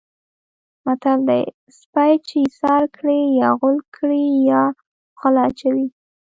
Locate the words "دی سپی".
1.29-2.11